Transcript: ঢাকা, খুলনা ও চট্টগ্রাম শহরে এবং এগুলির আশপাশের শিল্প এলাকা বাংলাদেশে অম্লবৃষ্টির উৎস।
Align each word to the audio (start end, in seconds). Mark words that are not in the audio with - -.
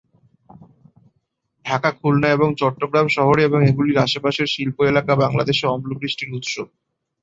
ঢাকা, 1.65 1.89
খুলনা 1.97 2.29
ও 2.43 2.59
চট্টগ্রাম 2.61 3.07
শহরে 3.15 3.41
এবং 3.45 3.59
এগুলির 3.69 3.97
আশপাশের 3.99 4.47
শিল্প 4.53 4.77
এলাকা 4.91 5.13
বাংলাদেশে 5.23 5.65
অম্লবৃষ্টির 5.67 6.29
উৎস। 6.37 6.53